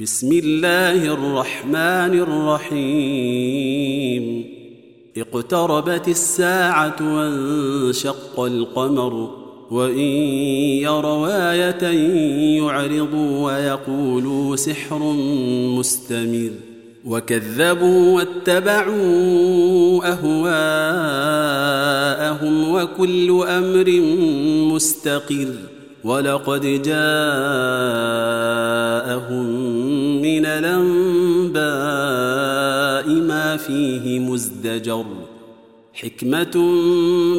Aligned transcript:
بسم 0.00 0.32
الله 0.32 1.12
الرحمن 1.12 2.20
الرحيم. 2.74 4.44
اقتربت 5.16 6.08
الساعة 6.08 6.96
وانشق 7.00 8.40
القمر 8.40 9.30
وإن 9.70 9.98
يروا 10.84 11.52
إيه 11.52 12.56
يعرضوا 12.58 13.46
ويقولوا 13.46 14.56
سحر 14.56 14.98
مستمر. 15.78 16.50
وكذبوا 17.04 18.16
واتبعوا 18.16 20.00
أهواءهم 20.12 21.34
وكل 22.72 23.44
أمر 23.48 24.00
مستقر. 24.74 25.48
ولقد 26.04 26.62
جاءهم 26.62 27.06
من 30.36 30.46
الأنباء 30.46 31.56
ما 33.20 33.56
فيه 33.56 34.18
مزدجر 34.18 35.04
حكمة 35.94 36.56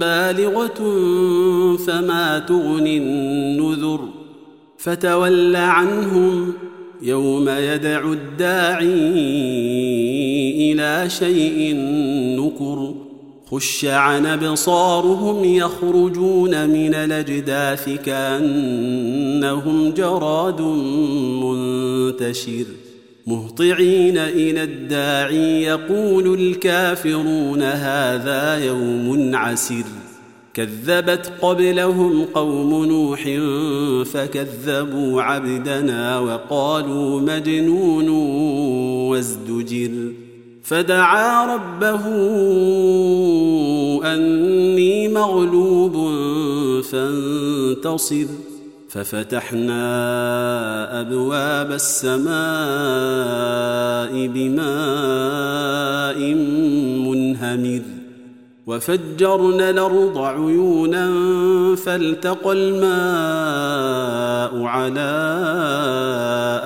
بالغة 0.00 0.78
فما 1.86 2.38
تغني 2.38 2.98
النذر 2.98 4.08
فتول 4.78 5.56
عنهم 5.56 6.52
يوم 7.02 7.48
يدعو 7.48 8.12
الداعي 8.12 9.12
إلى 10.72 11.10
شيء 11.10 11.74
نكر 12.40 12.94
خش 13.50 13.84
عن 13.84 14.26
أبصارهم 14.26 15.44
يخرجون 15.44 16.70
من 16.70 16.94
الأجداث 16.94 17.88
كأنهم 18.04 19.90
جراد 19.90 20.60
منتشر 21.42 22.64
مهطعين 23.26 24.18
إلى 24.18 24.62
الداعي 24.62 25.62
يقول 25.62 26.34
الكافرون 26.34 27.62
هذا 27.62 28.64
يوم 28.64 29.36
عسر 29.36 29.84
كذبت 30.54 31.32
قبلهم 31.42 32.24
قوم 32.24 32.84
نوح 32.84 33.22
فكذبوا 34.04 35.22
عبدنا 35.22 36.18
وقالوا 36.18 37.20
مجنون 37.20 38.08
وازدجر. 39.08 40.12
فدعا 40.62 41.54
ربه 41.54 42.06
أني 44.14 45.08
مغلوب 45.08 45.96
فانتصر. 46.82 48.26
ففتحنا 48.92 49.80
أبواب 51.00 51.72
السماء 51.72 52.32
بماء 54.26 56.18
منهمر 57.08 57.82
وفجرنا 58.66 59.70
الأرض 59.70 60.18
عيونا 60.18 61.10
فالتقى 61.76 62.52
الماء 62.52 62.92
على 64.64 65.10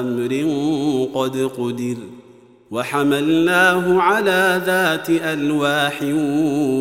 أمر 0.00 0.32
قد 1.14 1.50
قدر 1.58 1.96
وحملناه 2.70 4.00
على 4.00 4.62
ذات 4.66 5.10
ألواح 5.10 6.02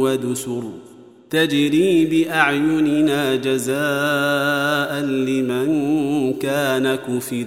ودسر 0.02 0.64
تجري 1.30 2.06
بأعيننا 2.06 3.36
جزاء 3.36 5.02
لمن 5.02 6.34
كان 6.34 6.96
كفر. 6.96 7.46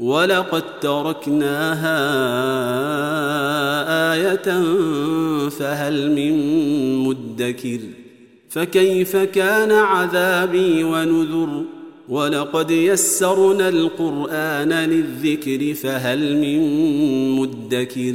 ولقد 0.00 0.62
تركناها 0.80 1.98
آية 4.14 4.62
فهل 5.48 6.10
من 6.10 6.34
مدكر. 6.96 7.80
فكيف 8.48 9.16
كان 9.16 9.72
عذابي 9.72 10.84
ونذر؟ 10.84 11.64
ولقد 12.08 12.70
يسرنا 12.70 13.68
القرآن 13.68 14.72
للذكر 14.72 15.74
فهل 15.74 16.36
من 16.36 16.60
مدكر. 17.30 18.14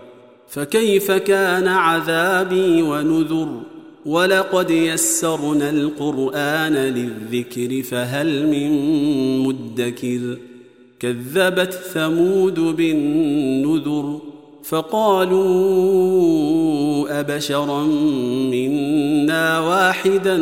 فكيف 0.51 1.11
كان 1.11 1.67
عذابي 1.67 2.81
ونذر 2.81 3.61
ولقد 4.05 4.71
يسرنا 4.71 5.69
القرآن 5.69 6.73
للذكر 6.73 7.81
فهل 7.83 8.47
من 8.47 8.71
مدكر 9.39 10.37
كذبت 10.99 11.73
ثمود 11.73 12.59
بالنذر 12.59 14.19
فقالوا 14.63 15.41
أبشرا 17.19 17.83
منا 18.51 19.59
واحدا 19.59 20.37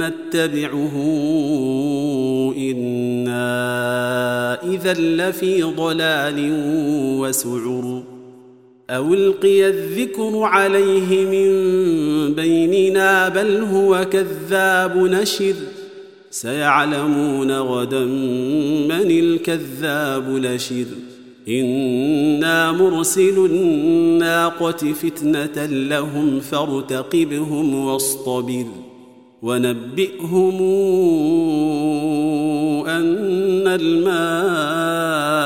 نتبعه 0.00 0.94
إنا 2.56 3.44
إذا 4.64 4.92
لفي 4.92 5.62
ضلال 5.62 6.52
وسعر 7.20 8.15
أو 8.90 9.14
القي 9.14 9.68
الذكر 9.68 10.42
عليه 10.42 11.24
من 11.24 11.48
بيننا 12.34 13.28
بل 13.28 13.56
هو 13.56 14.06
كذاب 14.12 14.96
نشر. 14.96 15.54
سيعلمون 16.30 17.52
غدا 17.58 18.04
من 18.88 19.10
الكذاب 19.10 20.36
لشر. 20.36 20.86
إنا 21.48 22.72
مرسل 22.72 23.46
الناقة 23.50 24.92
فتنة 24.92 25.66
لهم 25.66 26.40
فارتقبهم 26.40 27.74
واصطبر. 27.74 28.66
ونبئهم 29.42 30.62
أن 32.86 33.66
الماء 33.66 35.45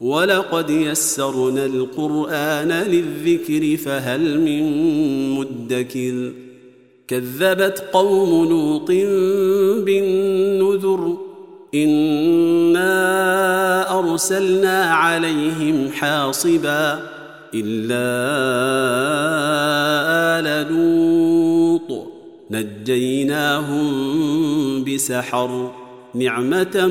ولقد 0.00 0.70
يسرنا 0.70 1.66
القرآن 1.66 2.72
للذكر 2.72 3.76
فهل 3.76 4.40
من 4.40 4.62
مدكر 5.30 6.32
كذبت 7.08 7.84
قوم 7.92 8.48
لوط 8.48 8.90
بالنذر 9.84 11.16
إنا 11.74 12.88
أرسلنا 13.98 14.84
عليهم 14.84 15.88
حاصبا 15.92 17.02
إلا 17.54 18.06
آل 20.38 20.72
لوط 20.72 22.06
نجيناهم 22.50 23.84
بسحر 24.84 25.72
نعمة 26.14 26.86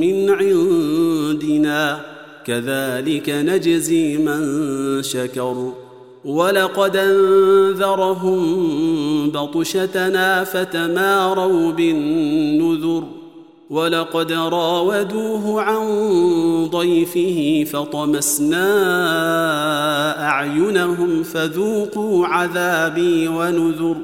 من 0.00 0.30
عندنا 0.30 2.11
كذلك 2.46 3.30
نجزي 3.30 4.16
من 4.16 5.02
شكر. 5.02 5.72
ولقد 6.24 6.96
أنذرهم 6.96 8.40
بطشتنا 9.30 10.44
فتماروا 10.44 11.72
بالنذر. 11.72 13.04
ولقد 13.70 14.32
راودوه 14.32 15.62
عن 15.62 15.86
ضيفه 16.70 17.66
فطمسنا 17.72 18.68
أعينهم 20.28 21.22
فذوقوا 21.22 22.26
عذابي 22.26 23.28
ونذر. 23.28 23.96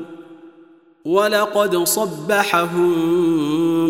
ولقد 1.05 1.77
صبحهم 1.77 2.93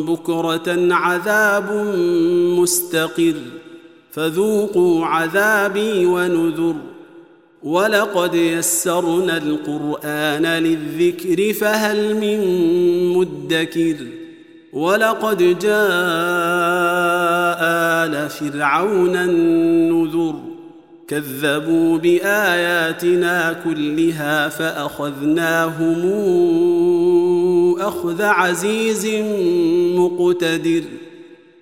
بكرة 0.03 0.95
عذاب 0.95 1.73
مستقر. 2.59 3.35
فذوقوا 4.19 5.07
عذابي 5.07 6.07
ونذر. 6.07 6.75
ولقد 7.63 8.35
يسرنا 8.35 9.37
القرآن 9.37 10.47
للذكر 10.47 11.53
فهل 11.53 12.15
من 12.15 12.41
مدكر. 13.13 13.97
ولقد 14.73 15.59
جاء 15.59 15.79
آل 18.05 18.29
فرعون 18.29 19.17
النذر. 19.17 20.35
كذبوا 21.09 21.99
بآياتنا 21.99 23.53
كلها 23.65 24.49
فأخذناهم 24.49 26.03
أخذ 27.81 28.23
عزيز 28.23 29.07
مقتدر. 29.97 30.83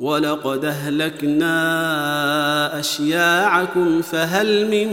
ولقد 0.00 0.64
أهلكنا 0.64 1.50
أشياعكم 2.80 4.02
فهل 4.02 4.70
من 4.70 4.88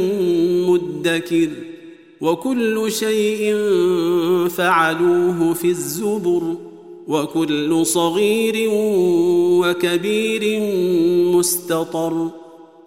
مدكر 0.68 1.50
وكل 2.22 2.92
شيء 2.92 3.56
فعلوه 4.50 5.54
في 5.54 5.68
الزبر 5.68 6.56
وكل 7.08 7.86
صغير 7.86 8.70
وكبير 9.62 10.62
مستطر 11.38 12.30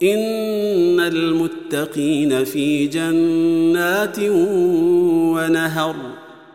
إن 0.02 1.00
المتقين 1.00 2.44
في 2.44 2.86
جنات 2.86 4.18
ونهر 5.34 5.96